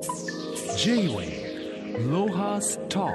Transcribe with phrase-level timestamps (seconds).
[0.00, 3.06] J-Way ロハスタ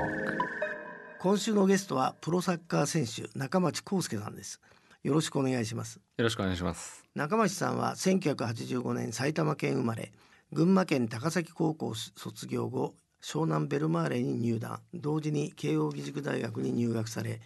[1.17, 4.61] 今週のゲストはプロサッカー選手中町康介さんです。
[5.01, 6.00] よろしくお願いします。
[6.17, 7.03] よろしくお願いします。
[7.16, 10.11] 中町さんは1985年埼玉県生まれ
[10.52, 14.80] 群馬県高崎高校卒業後湘南ベルマーレに入団。
[14.94, 17.42] 同時に慶應義塾大学に入学され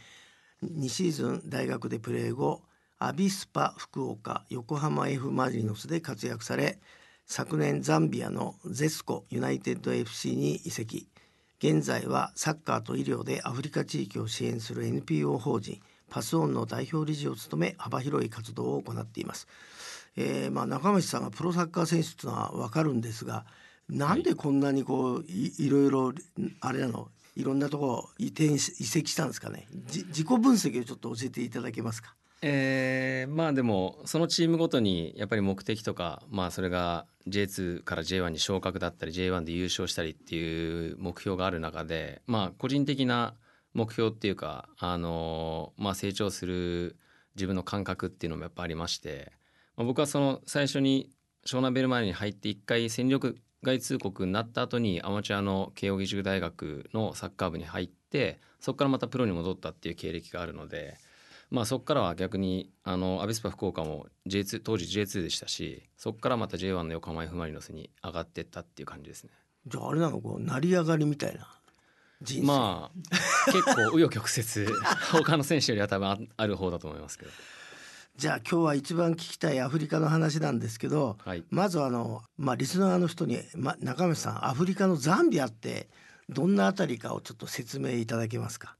[0.65, 2.63] 2シーズン大学でプレー後
[2.97, 6.81] アビスパ福岡横浜 F・ マリノスで活躍され
[7.31, 11.07] 昨年ザンビアのゼスコユナイテッド FC に移籍。
[11.59, 15.79] 現在はサッカーと医療でアフリカ地域を支援する NPO 法人
[16.09, 19.47] パスオンの代表理事を務め幅広い活動を行っています。
[20.17, 23.45] えーまあ、中町さんがプロサッカー選手というのは分かるんですが
[23.87, 26.13] なんでこんなにこういいろいろ
[26.61, 27.09] あれなの？
[27.35, 29.67] いろんなとこ移転移籍したんですかね？
[29.85, 32.15] 自己分析をちょっと教えていただけますか？
[32.41, 43.35] えー、まあでもそのチームごとにやっぱり目的とかまあそれが J2 から J1 に昇格だったり J1 で優勝したりっていう目標がある中でまあ個人的な
[43.73, 46.95] 目標っていうかあのまあ成長する
[47.35, 49.33] 自分の感覚っていうのもやっぱありまして、
[49.75, 51.09] まあ、僕はその最初に
[51.45, 60.97] 湘南ベルマーレに入って一回戦力外通告になった後にアマチュアの慶應義塾大学のサッカー部に入ってそこからまたプロに戻ったっていう経歴があるので。
[61.51, 69.31] まあ、そこからは逆にあのアビスパ福岡も J2 当時 J2 でしたしそこからまた J1 の横浜 F・ マリノスに上がってったっていう感じですね。
[69.65, 70.19] じゃああれなの？
[70.21, 71.47] こう成り上がりみたいな？
[72.21, 74.67] 人生、まあ結構紆余曲折。
[75.11, 77.31] 他の選手よりは多分あある方だと思いますけど。
[78.15, 85.87] じゃあ今日は一番聞きたいアフリカの話なんですけどはい、まずあの、まあ、リスナーの人に、ま、中町さんアフリカのザンビアって
[86.27, 88.75] どんなあたりかをちょっと説明いただけますか？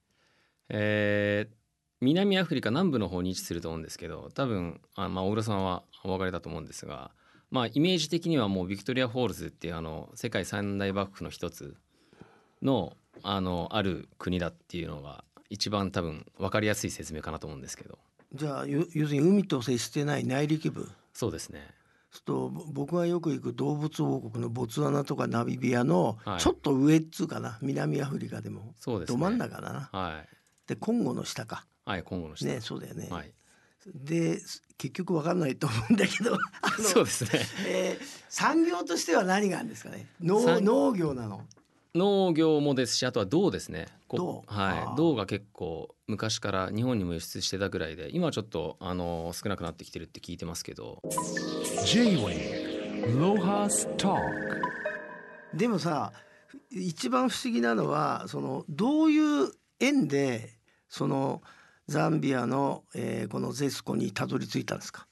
[0.67, 1.58] えー
[2.01, 7.11] 南アフリカ南部の方に位置すると思うんですけど多分あ、まあ、大浦さんはお分かりだと思うんですが、
[7.51, 11.75] まあ、イメージ的にはもうビクトリア・フォールズっていうあの世界三大瀑布の一つ
[12.61, 17.97] のあのある国だっていうのが一番多分分かりやすい説明かなと思うんですけど。
[18.33, 20.89] じゃあ要要するに海と接してない内陸部。
[21.13, 21.67] そうですね。
[22.11, 26.39] するとぼ僕がよく行く動物王国のボツワナとかナミビアのはい。
[26.39, 28.73] ちょっと上っつうかな、南アフリカでも。
[28.77, 29.17] そうですね。
[29.17, 29.89] ど真ん中だな。
[29.91, 30.37] はい。
[30.67, 33.07] でコンゴの下かはい今後の下ねそうだよね。
[33.09, 33.31] はい。
[33.95, 34.39] で
[34.77, 36.37] 結局わかんないと思うんだけど
[36.83, 37.29] そうですね。
[37.67, 40.05] えー産業としては何があるんですかね？
[40.21, 41.47] 農産農業なの？
[41.95, 43.87] 農業もですしあとは銅ですね。
[44.07, 44.43] こ銅。
[44.45, 44.97] はい。
[44.97, 51.01] 銅が結構昔から日本にも輸出してたぐらいで今はちょっとあの少なくなってきてるって聞いてますけど。
[51.85, 54.15] J-Way ロハスタ
[55.53, 56.11] でもさ
[56.69, 60.53] 一番不思議なのはそのどういう縁で
[60.87, 61.41] その
[61.89, 65.07] ザンビアの、えーこのゼスコにたどり着いたんですか？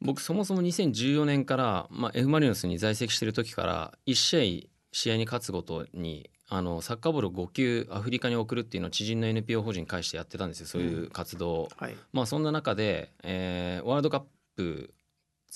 [0.00, 11.68] 僕そもそも2014年から、まあ、F・ マリノスに在籍してる時から1試合試合に勝つごとにあのサッカーボールを5球アフリカに送るっていうのを知人の NPO 法人に介してやってたんですよそういう活動を。
[11.76, 11.96] はい。
[12.12, 14.22] まあそんな中で、えーワールドカッ
[14.56, 14.92] プ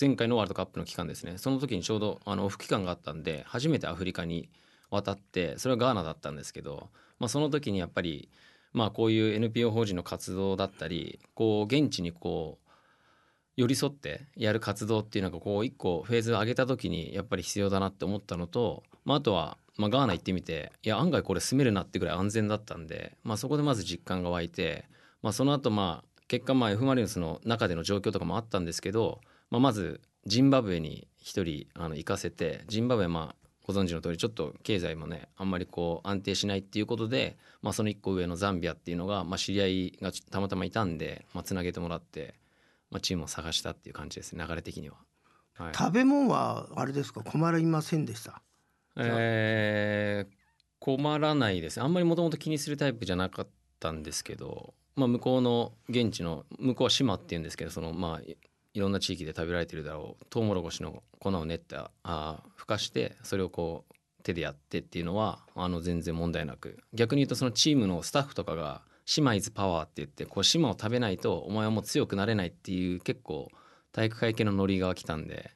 [0.01, 1.37] 前回のワールドカップの期間ですね。
[1.37, 4.49] その時にちょうどあのオフ期間があったんで初めてアフリカに
[4.91, 6.89] 渡ってそれはガーナだったんですけど、
[7.19, 8.31] まあ、その時にやっぱり、
[8.79, 12.69] まあ、こういう NPO 法人の活動だったりこう現地にこう
[13.57, 24.85] 寄り添ってやる活動っていうのがこう一個フェーズを上げた時にやっぱり必要だなって思ったのと、まあ、あとは、まあ、ガーナ行ってみていや案外これ住めるなってぐらい安全だったんで、まあ、そこでまず実感が湧いて、
[25.23, 33.38] まあ、その後まあ結果まあ F・ マリノスの中での状況とかもあったんですけど、まあ、まずジンバブエに一人あの行かせてジンバブエまあ
[33.69, 42.35] ご存知の通りちょっと経済もねあんまりこう安定しないっていうことで、まあ、その一個上のザンビアっていうのが、まあ、知り合いがたまたまいたんで、まあ、つなげてもらって、
[42.91, 44.97] まあ、チームを探したっていう感じですね流れ的には。
[45.59, 45.75] はい。
[45.75, 47.23] 食べ物はあれですか？
[47.23, 48.43] 困りませんでした？
[48.97, 50.39] えー
[50.81, 51.83] 困らないです。
[51.83, 53.49] あんまりもともと気にするタイプじゃなかっ
[53.81, 58.48] たんですけど、まあ、向こうの現地の向こうは島っていうんですけどそのまあ
[58.79, 60.25] いいろんな地域で食べられてるだろう。
[60.31, 66.79] トウモロコシの粉を練ったあーふかしてそれをこう手でやってっていうのはあの全然問題なく。
[66.95, 73.51] 逆に言うとそのチームのスタッフとかが「島イズパワー」って言ってこう島を食べないとお前はもう強くなれないっていう結構
[73.93, 75.51] 体育会系のノリが来たんで、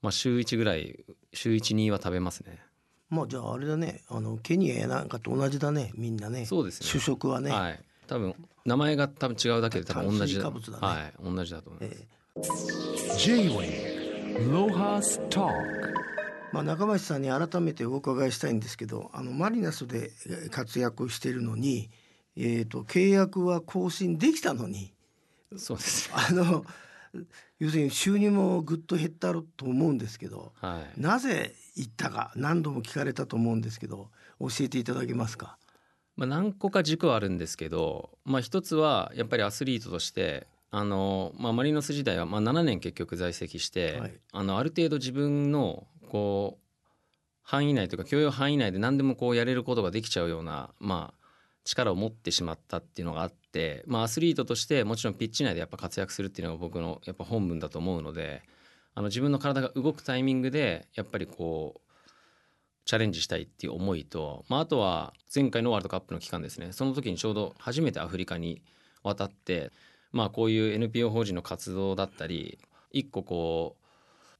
[0.00, 1.04] まあ、週1ぐらい
[1.34, 2.62] 週12は食べますね。
[3.10, 4.02] まあじゃああれだね。
[4.08, 5.92] あのケニアやなんかと同じだね。
[5.96, 6.46] みんなね。
[6.46, 6.86] そうですね。
[6.86, 7.84] 主食はね、はい。
[8.06, 8.34] 多分
[8.64, 10.44] 名前が多分違うだけで多分同じね。
[10.44, 11.98] はい、同じだと思います。
[12.00, 12.17] え
[13.18, 15.48] J-Way ロハスタ
[16.52, 21.90] まあ、中町さんに改めてお伺いしたいんですけどあのマリナスでえー活躍しているのに、
[22.36, 24.92] えー、と契約は更新できたのに
[25.56, 26.10] そうです。
[26.14, 26.64] あの
[27.58, 31.00] 要するに収入もぐっと減ったろと思うんですけどはい。
[31.00, 35.58] なぜ行ったか何度も聞かれたと思うんですけど教えていただけますか？
[36.16, 44.20] まあ、何個か軸はあるんですけど、まあ、一つはやっぱりアスリートとしてあの、まあ、マリノス時代はまあ7年結局在籍して、はい。
[44.32, 46.68] あのある程度自分のこう
[47.42, 51.18] 範囲内というか許容範囲内で何でもこうやれることができちゃうような、まあ、
[51.64, 58.42] 力を持ってしまったっていうのがあって、まあ、アスリートとしてもちろんピッチ内でやっぱ活躍するっていうのが僕のやっぱ本分だと思うので
[58.94, 61.88] あの自分の体が動くタイミングでやっぱりこう
[62.88, 66.72] チャレンジしたいっていう思いと、まあ、あとは前回のワールドカップの期間ですね。
[66.72, 68.62] その時にちょうど初めてアフリカに
[69.02, 69.70] 渡って、
[70.12, 72.58] まあ、こういう NPO 法人の活動だったり
[72.92, 73.84] 一個こう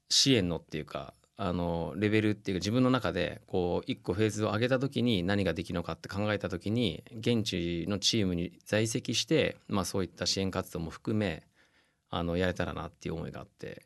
[0.08, 11.44] 支援のっていうかあのレベルっていうか自分の中でこう一個フェーズを上げた時に何ができるのかって考えた時に現地のチームに在籍して、まあ、そういった支援活動も含め
[12.10, 13.82] あのやれたらなっていう思いがあって。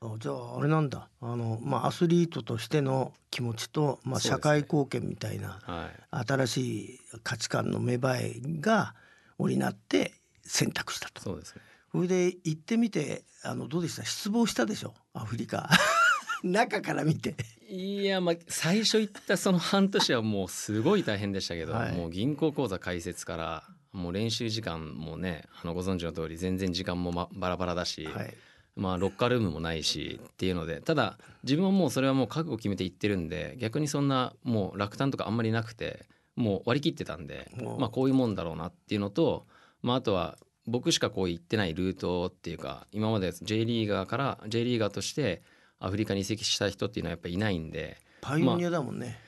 [0.00, 1.08] あじゃああれなんだ。
[1.20, 5.90] あの、まあ、アスリートとしての気持ちと、まあ、社会貢献みたいな、は
[6.22, 6.26] い。
[6.28, 8.94] 新しい価値観の芽生えが
[9.38, 10.12] 織りなって
[10.48, 11.22] 選択したと。
[11.22, 11.62] そうですね。
[11.92, 14.04] それで行ってみてあのどうでした？
[14.04, 14.94] 失望したでしょ？
[15.14, 15.68] アフリカ。
[16.42, 17.34] 中から見て。
[17.68, 21.96] いやまあ最初行ったその半年はもうすごい大変でしたけど、はい。
[21.96, 28.34] もう銀行口座開設からもう練習時間もねあのご存知の通り全然時間も、ま、バラバラだし、はい。
[28.76, 36.06] まあロッカールームもないしっていうのでただ自分はもうそれはもう覚悟決めて行ってるんで逆にそんなもう落胆とかあんまりなくて
[36.36, 39.48] もう割り切ってたんでまあこういうもんだろうなっていうのと、
[39.82, 40.36] まあ、あとは
[40.66, 45.42] 僕しかこう行ってないルートっていうか今まで J リーガーから J リーガーとして
[45.80, 49.18] アフリカに移籍した人っていうのはやっぱりいないんでパイオニアだもんね。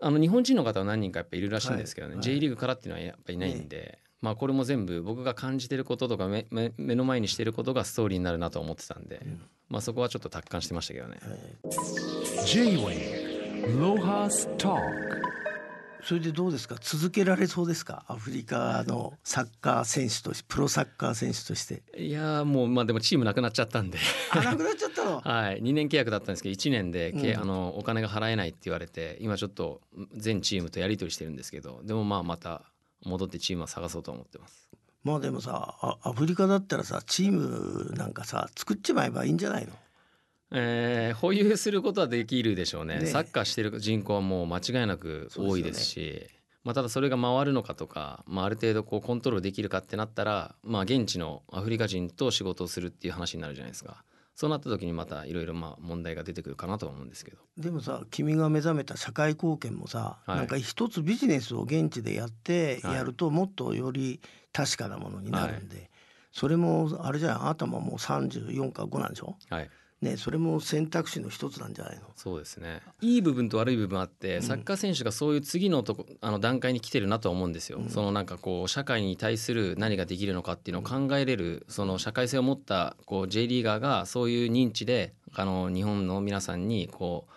[0.00, 2.22] あの日本人の方は何人かやっぱいるらしいんですけどね、はい。
[2.24, 9.20] J リーグからっていうのはやっぱいないんで、まあこれも全部僕が感じてることとか目目目の前にしてることがストーリーになるなと思ってたんで、
[9.68, 11.18] まあそこはちょっと達観してましたけどね。
[12.46, 14.80] J-Way Lohas Talk
[16.04, 16.76] それでどうですか？
[16.80, 18.04] 続けられそうですか？
[18.08, 21.82] アフリカのサッカー選手としてプロサッカー選手として。
[21.96, 23.98] いやーもうまあでもチームなくなっちゃったんで。
[24.32, 25.20] あなくなっちゃったの？
[25.24, 25.62] はい。
[25.62, 27.40] 2年契約だったんですけど1年でけ、うん。
[27.42, 29.80] あのお金が払えないって言われて今ちょっと
[30.16, 32.62] 全チームとやり取りしてるんですけどでもまあまた
[33.04, 34.68] 戻ってチームは探そうと思ってます。
[35.04, 39.72] まあでもさあアフリカだったらさチームなんかさ作っちまえばいいんじゃないの？
[40.52, 42.98] えー保有することはできるでしょうね。
[43.00, 43.06] ね。
[43.06, 46.26] サッカーしてる人口はもう間違いなく多いですし。
[46.64, 54.04] まあ、ただそれが回るのかとか、まあ、ある程度こうコントロールできるかってなったら、まあ、現地のアフリカ人と仕事をするっていう話になるじゃないですか。
[54.36, 57.38] そうなった時にまたいろいろまあ問題が出てくるかなとは思うんですけど。
[57.58, 60.36] でもさ君が目覚めた社会貢献もさ、はい。
[60.38, 62.94] なんか一つビジネスを現地でやってはい。
[62.94, 64.20] やるともっとより
[64.52, 65.90] 確かなものになるんで、
[66.30, 69.36] それもあれじゃなたももう34か5なんでしょ？
[69.50, 69.70] はい
[70.02, 72.02] ねそれも選択肢の一つなんじゃないの？
[72.16, 72.82] そうですね。
[73.00, 87.32] いい部分と悪い部分あって、サッカー選手がそういう次のとこあの段階に来てるなとは思うんですよ、そのなんかこう社会に対する何ができるのかっていうのを考えれるその社会性を持ったこう J リーガーがそういう認知であの日本の皆さんにこう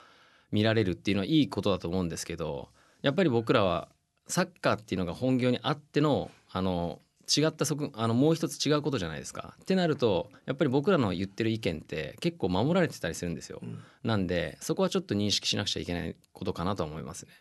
[0.52, 2.70] 見られるっていうのはいいことだと思うんですけど
[3.02, 3.90] やっぱり僕らは
[4.28, 9.56] サッカーっていうのが本業にあってのあの違った側あのもう一つ違うことじゃないですか。
[9.62, 13.62] ってなるとやっぱり僕らの言ってる意見って結構守られてたりするんですよ。
[14.04, 17.32] なんでそこはちょっと認識しなくちゃいけないことかなとは思いますね。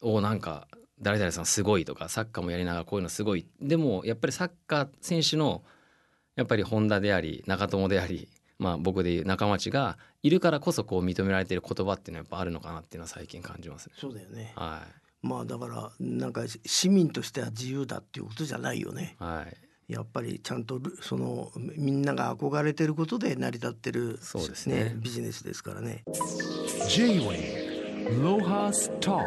[0.00, 0.68] おなんか
[1.00, 5.62] 誰々さんすごいとかサッカーもやりながらこういうのすごいでもやっぱりサッカー選手の
[6.36, 8.28] やっぱり本田であり長友であり、
[8.58, 13.94] まあ、僕でいう仲間ちがいるからこそこう認められている言葉っていうのはやっぱあるのかなっていうのは最近感じますね。
[13.98, 14.82] そうだよねは
[15.24, 19.16] まあだからなんか市民としては自由だっていうことじゃないよね。
[19.18, 19.46] い、は
[19.88, 24.94] い、やっぱりちゃんとルそのみんなが憧れてることで成り立ってるそうですね。
[24.96, 26.04] ビジネスですからね。
[26.88, 29.24] J-Way Lohas Talk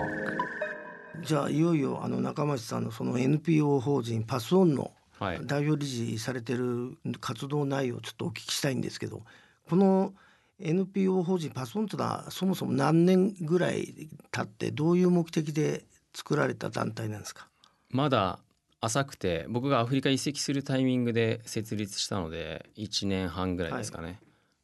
[1.23, 5.39] じゃあいよいよあの中町さんのその NPO 法人パスオンのはい。
[5.41, 9.23] 代表理事されてる活動内容をちょっとお聞きしたいんですけど
[9.67, 10.13] この
[10.59, 17.47] NPO 法人パスオンというのはそもそも何年ぐらい経ってどういう目的で作られた団体なんですか？
[17.89, 18.39] まだ
[18.81, 24.19] 浅くて僕がアフリカ移籍するタイミングで設立したので1年半ぐらいですかね。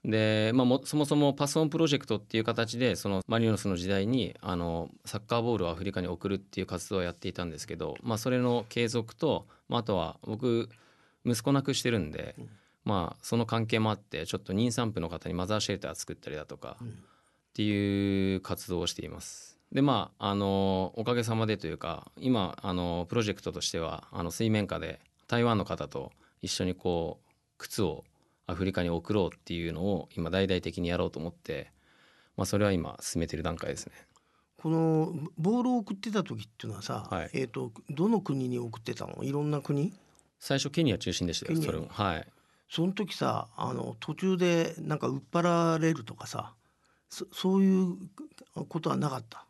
[0.05, 10.69] で、まあ、もそもそもパスオンプロジェクトっていう形でそのマリノスの時代にあのサッカーボールをアフリカに送るっていう活動をやっていたんですけど、まあ、それの継続と、まあ、あとは僕
[11.25, 12.35] 息子亡くしてるんで、
[12.85, 16.85] まあ、その関係もあってちょっと妊産婦の方にマザーシェルター作ったりだとかっ
[17.53, 19.57] ていう活動をしています。
[19.71, 26.11] でまああのおかげさまでというか今あのプロジェクトとしてはあの水面下で台湾の方と
[26.41, 28.03] 一緒にこう靴を
[28.45, 31.71] アフリカに送ろうっていうのを今大々的にやろうと思って、
[32.35, 33.93] まあ、それは今進めてる段階ですね。
[34.61, 37.29] このボールを送ってた時っていうのはさ、はい。
[37.33, 39.23] えっ、とどの国に送ってたの？
[39.23, 39.93] いろんな国？
[40.39, 41.87] 最初ケニア中心でしたよそれも。
[41.89, 42.27] はい
[42.73, 46.53] その時さあの途中でなんか売っ払われるとかさ
[47.07, 47.95] そそういう
[48.67, 49.45] ことはなかった？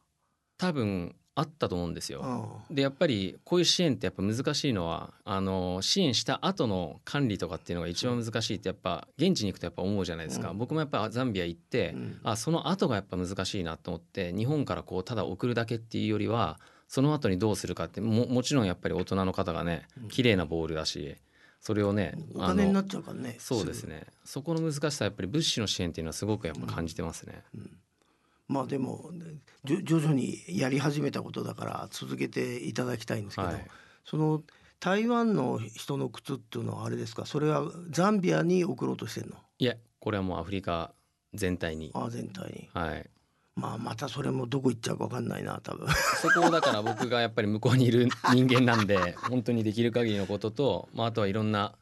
[0.57, 2.59] 多分あったと思うんですよ。
[2.69, 21.15] うんでやっぱりこういう支援ってやっぱ難しいのはあの支援した後の管理とかっていうのが一番難しいってやっぱ現地に行くとやっぱ思うじゃないですか、うん僕もやっぱザンビア行って、うんあその後がやっぱ難しいなと思って日本からこうただ送るだけっていうよりはその後にどうするかってももちろんやっぱり大人の方がねうん綺麗なボールだし
[21.63, 23.37] それをねお金になっちゃうからね。
[23.39, 27.41] そうですねそこの難しさはやっぱり物資の支援っていうのはすごくやっぱ感じてますね。
[27.49, 27.69] すぐ。
[28.49, 29.09] まあでも
[29.63, 33.67] 徐々にやり始めたことだから続けていただきたいんですけど、はい
[34.05, 34.43] その
[34.81, 37.25] 台湾の人の靴っていうのはあれですか？
[37.25, 39.37] それはザンビアに送ろうとしてんの？
[39.57, 40.91] いやこれはもうアフリカ
[41.33, 42.69] 全体に、あ全体に。
[42.73, 43.09] はい、
[43.55, 45.87] まあまたそれもどこ行っちゃうか分かんないな多分。
[46.21, 51.75] そこをだから僕がやっぱり向こうにいる人間なんで 本当にできる限りのことと、まあ、あとはいろんな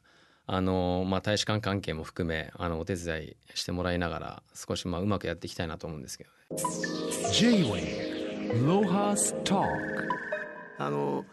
[0.46, 6.36] あの、まあ、大使館関係も含めあのお手伝いしてもらいながら少しまあうまくやっていきたいなと思うんですけどね。
[7.32, 9.66] J-Way Lohas Talk
[10.78, 11.24] あの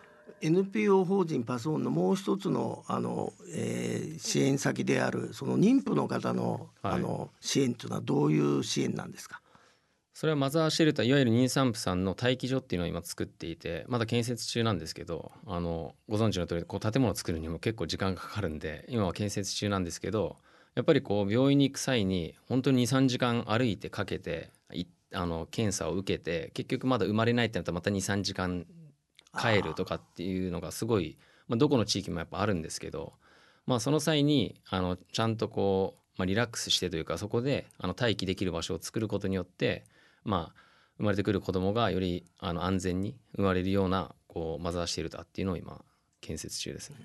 [0.41, 9.41] NPO 法人パソーンのもう一つのあの、えー支援先であるその妊婦の方の,、はいあの支援というのはどういう支援なんですか？
[10.20, 20.36] それはマザーシェルターいわゆる妊産婦さんの待機所っていうのを今作っていてまだ建設中なんですけどあのご存知の通りこう建物を作るにも結構時間がかかるんで今は建設中なんですけど
[20.76, 24.50] やっぱりこう病院に行く際に本当に23時間歩いてかけて
[25.14, 28.66] あの検査を受けて結局まだ生まれないってなったらまた23時間
[29.40, 33.14] 帰るとかっていうのがすごい、まあ、どこの地域もやっぱあるんですけど、
[33.66, 39.86] まあ、その際にあのちゃんとこう、まあ、リラックスしてというかそこであの待機できる場所を作ることによって、
[40.24, 40.56] まあ、
[40.98, 45.82] 生まれてくる子供がよりあの安全に生まれるようなこうマザーシェルターっていうのを今
[46.22, 46.98] 建設中ですね。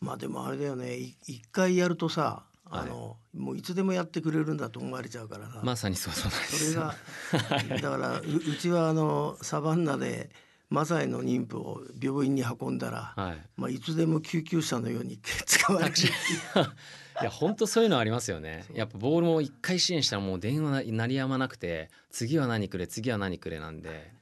[0.00, 0.96] まあでもあれだよね。
[0.96, 2.44] い一回やるとさ
[2.74, 10.30] あの、もういつでもやってくれるんだと思われちゃうからさ、まさにそうそうなんですそれがだからううちはあのサバンナで
[10.72, 13.38] マサイの妊婦を病院に運んだら、はい。
[13.56, 16.00] まあ、いつでも救急車のように使われて
[17.20, 18.64] いや本当そういうのありますよね。
[18.72, 24.12] やっぱボールも一回支援したらもう電話鳴りやまなくて次は何くれ次は何くれなんで。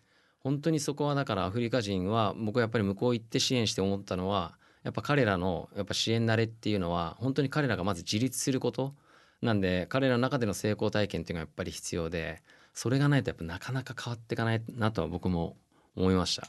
[0.41, 8.95] 本当にそこはだからアフリカ人は僕はやっぱり向こう行って支援して思ったのはやっぱ彼らのやっぱ支援慣れっていうのは本当に彼らがまず自立すること。
[9.41, 12.43] なんで彼らの中での成功体験っていうのがやっぱり必要で
[12.75, 15.57] それがないとやっぱなかなか変わっていかないなとは僕も
[15.97, 16.49] 思いました。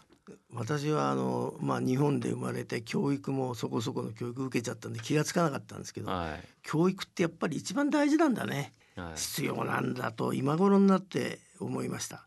[0.54, 6.48] 私はあの、まあ、日本で生まれて教育もそこそこの教育受けちゃったんで気がつかなかったんですけど、はい。
[6.64, 8.74] 教育ってやっぱり一番大事なんだね。
[8.96, 9.18] はい。
[9.18, 12.26] 必要なんだと今頃になって思いました。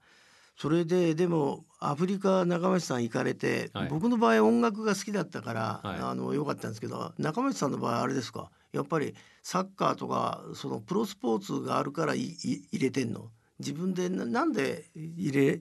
[0.56, 3.88] それででもアフリカ中町さん行かれて、はい。
[3.88, 5.99] 僕の場合音楽が好きだったから、はい。
[6.00, 8.50] あの良かったんですけど中町さんの場合あれですか？
[8.73, 13.30] やっぱりサッカーとかそのプロスポーツがあるからいい入れてんの？
[13.58, 15.61] 自分でなんで入れ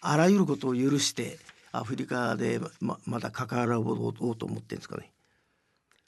[0.00, 1.38] あらゆることを許して
[1.72, 5.12] アフリカでままだ関わろうと思ってるんですかね。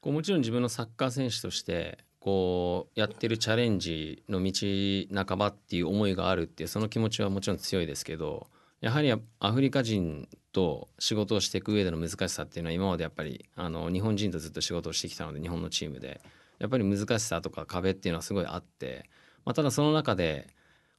[0.01, 8.49] こうもちろん自分のサッカー選手としてこうやってるチャレンジの道半ばっていう思いがあるっていうその気持ちはもちろん強いですけど
[8.81, 16.21] やはりアフリカ人と仕事をしていく上での難しさっていうのは今までやっぱりあの日本人とずっと仕事をしてきたので日本のチームで
[16.59, 19.09] やっぱり難しさとか壁っていうのはすごいあって、
[19.45, 20.49] まあ、ただその中で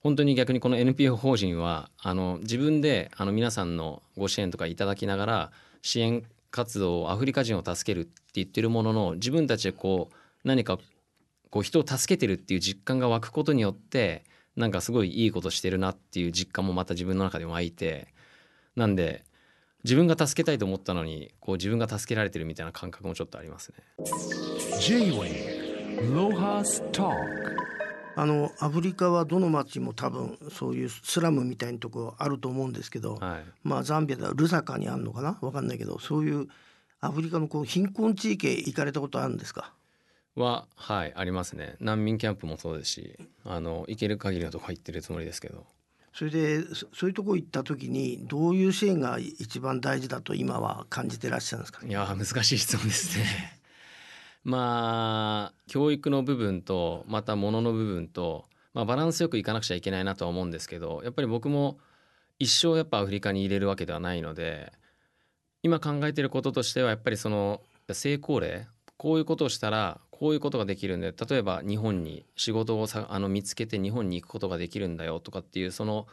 [0.03, 10.77] 本当に逆にこの NPO 法人はあの自分であの皆さんのご支援とかいただきながら支援活動をアフリカ人を助けるって言ってるものの自分たちでこう何か
[11.49, 14.25] こう人を助けてるっていう実感が湧くことによって
[14.57, 18.07] なんかすごいいいことしてるなっていう実感もまた自分の中で湧いて
[18.75, 19.23] なんで
[19.85, 23.77] 自分が助けたいと思ったのにこう自分が助けられてるみたいな感覚もちょっとありますね。
[28.15, 35.37] あのアフリカはどの町も多分そういうスラムみたいなとこあると思うんですけど、はい、まあザンビアではルサカにあるのかな？
[35.41, 36.47] わかんないけどそういう
[37.01, 39.73] アフリカのこう貧困地域へ行かれたことあるんですか？
[40.35, 41.75] ははいありますね。
[41.79, 45.65] 難民キャンプもそうですしあの行ける限りのとこ行ってるつもりですけど。
[46.15, 51.83] それでそそういうとこ行った時にどういう支援が一番大事だと今は感じてらっしゃるんですか？
[51.83, 53.25] いやー難しい質問ですね。
[54.43, 61.77] まあ教育の部分とまた物の部分と、まあ、バランスよくいかなくちゃいけないなとは思うんですけどやっぱり僕も
[62.39, 64.73] 一生やっぱアフリカに入れるわけではないので
[65.61, 76.07] 今考えてることとしてはやっぱりその成功例こういうことをしたらこういうことができるんで例えば日本に仕事をさあの見つけて日本に行くことができるんだよとかっていうその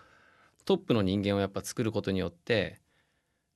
[0.65, 2.81] トップの人間をやっぱ作ることによって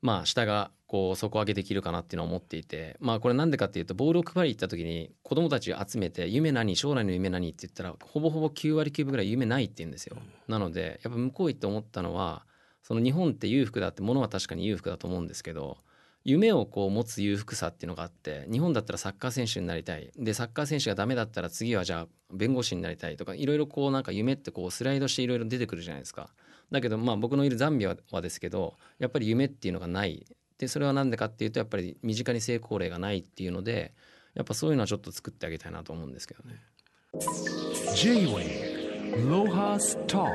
[0.04, 10.18] まあ下がこう底上げできるかなっていうのは思っていてまあこれなんでかっていうとボールを配りに行った時に子供たちを集めて夢何将来の夢何って言ったらほぼほぼ9割9分ぐらい夢ないって言うんですよ。
[10.46, 12.44] なのでやっぱ向こう行って思ったのは
[12.82, 15.78] その日本って裕福だってものは確かに裕福だと思うんですけど
[16.22, 26.30] 夢をこう持つ裕福さっていうのがあって日本だったらサッカー選手になりたいでサッカー選手がダメだったら次はじゃあ弁護士になりたいとかいろいろこうなんか夢ってこうスライドしていろいろ出てくるじゃないですか。
[26.74, 30.26] だけどまあ僕のいるザンビアはですけどやっぱり夢っていうのがない
[30.58, 33.94] でそれは何でかっていうとやっぱり身近に成功例がないっていうので
[34.34, 36.60] やっぱそういうのはちょっと作ってあげたいなと思うんですけどね。
[37.94, 40.28] J-Wave Lohas Talk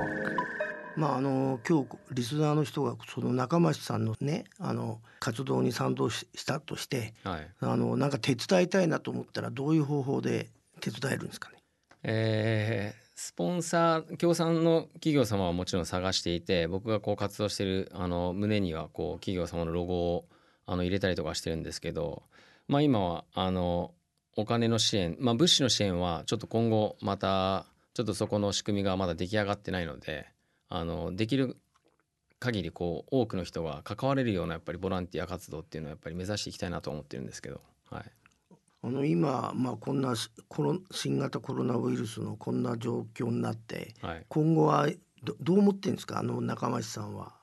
[0.95, 10.49] まああの今日リスナーの人がその中町さんのねあの活動に賛同ししたとしてはいあのなんか手伝いたいなと思ったらどういう方法で
[10.81, 11.57] 手伝えるんですかね？
[12.03, 20.25] えースポンサー協賛の企業様はもちろん探していて僕がこう活動してるあの胸にはこう企業様のロゴを
[20.65, 22.23] あの入れたりとかしてるんですけど、
[22.69, 23.91] まあ、今はあの
[24.37, 30.25] お金の支援、まあ、物資の支援はちょっと今後またちょっとそこの仕組みがまだ出来上がってないので
[30.69, 31.57] あのできる
[32.39, 37.59] 限りこう多くの人が関われるようなやっぱりボランティア活動っていうのをやっぱり目指していきたいなと思ってるんですけど、
[37.91, 38.03] はい、
[38.81, 44.87] あの今、まあ、こんなしコロ新型コロナウイルスのこんな状況になってはい、今後は
[45.23, 46.19] どどう思ってるんですか？
[46.19, 47.33] あの中町さんは。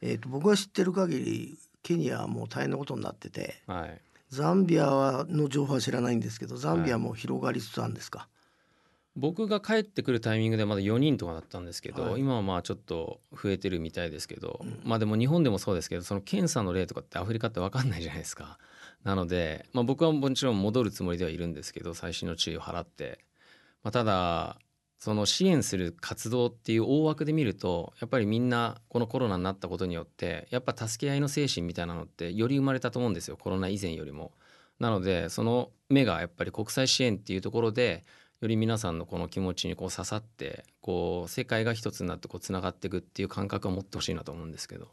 [0.00, 4.00] えー、と僕が知ってる限りケニアはもう大変なことになっててはい。
[4.30, 8.28] ザンビアはの情報は知らないんですけどザンビアも広がりつつあるんですか、
[9.16, 12.20] 僕が帰ってくるタイミングでまだ4人とかだったんですけど、はい。
[12.20, 14.80] 今はまあちょっと増えてるみたいですけど、うん。
[14.84, 18.58] まあでも日本でもそうですけどその検査の例とかってアフリカって分かんないじゃないですか。
[19.04, 23.18] なので、まあ、僕はもちろん戻るつもりではいるんですけど細心の注意を払って、
[23.82, 24.58] まあ、ただ
[24.98, 34.32] その支援する活動っていう大枠で見るとやっぱりみんなこのコロナになったことによってやっぱ助け合いの精神みたいなのってより生まれたと思うんですよコロナ以前よりも。
[34.78, 38.04] なのでその目がやっぱり国際支援っていうところで
[38.40, 44.88] より皆さんのこの気持ちにこう刺さってこう世界が一つになってこうつながっていくっていう感覚を持ってほしいなと思うんですけど、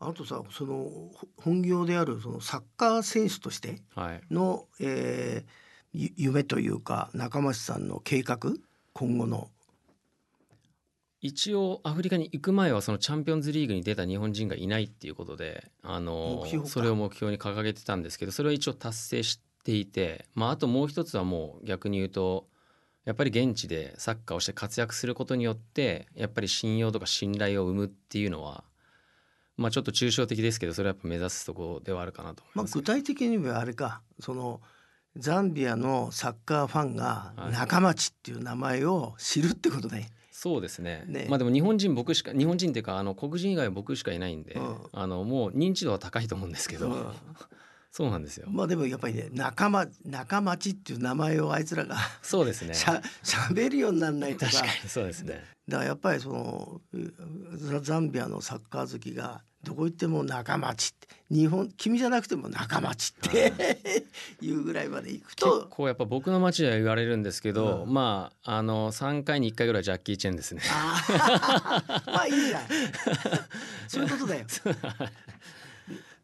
[0.00, 0.74] あとさその
[1.14, 8.38] ほ本業であるそのサッカー選手としてはい、の、えーゆ夢というか中町さんの計画？
[8.92, 9.48] 今後の。
[11.20, 22.46] 一応アフリカに行く前はそのチャンピオンズリーグに出た日本人がいないっていうことであのそれを目標に掲げてたんですけどそれは一応達成していて、まあ、あともう一つはもう逆に言うと
[23.06, 28.64] やっぱり現地でサッカーをして活躍することによってやっぱり信用とか信頼を生むっていうのは
[29.56, 32.78] まあちょっと抽象的ですけどそれはやっぱ目指すところではあるかなと思いまあ、ます。
[32.78, 34.60] 具体的にはあれかその
[35.16, 37.52] ザンビアのサッカーファンがはい。
[37.52, 40.10] 中町っていう名前を知るってことね。
[40.32, 41.04] そうですね。
[41.06, 41.26] ね。
[41.28, 44.76] まあでも日本人僕しか日本人っていうかあの黒人以外は僕しかいないんで、うん。
[44.92, 47.06] あのもう認知度は高いと思うんですけど、うん
[47.96, 48.48] そうなんですよ。
[48.50, 52.74] まあでもやっぱりね仲間中町っていう名前をあいつらがそうですね。
[52.74, 55.44] しゃ喋るようにならないとさ確かにそうですね。
[55.68, 63.52] だからやっぱりそのうザザンビアのサッカー好きがどこ行っても仲町って日本君じゃなくても仲町って
[64.40, 64.50] い。
[64.50, 67.94] うぐらいまで行く結と構やっぱ僕の町では言われるんですけど、うん。
[67.94, 70.62] まああの3回に1回ぐらいジャッキー・チェンですね。
[70.68, 72.10] あー。
[72.10, 72.62] まあいいじゃん
[73.86, 74.46] そういうことだよ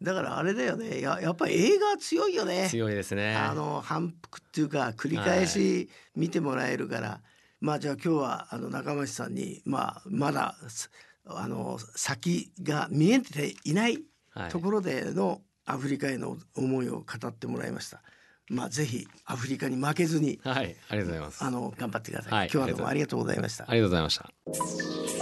[0.03, 3.37] だからあれだよねややっぱり映画強いよね強いですね。
[3.37, 7.21] あの反復っていうか繰り返し見てもらえるから、
[7.61, 10.91] まあじゃあ今日はあの中町さんにまあまだす
[11.27, 13.99] あの先が見えていない
[14.31, 18.03] はいところでのアフリカへの思いを語ってもらいました。
[18.49, 21.45] まあぜひアフリカに負けずにはい、ありがとうございます。
[21.45, 22.33] あの頑張ってください。
[22.33, 23.75] はい今日はどうもありがとうございましたあ。
[23.75, 24.31] りがとうございました。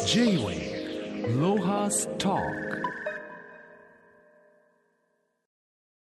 [0.07, 0.89] J-Wave
[1.39, 2.88] Lohas Talk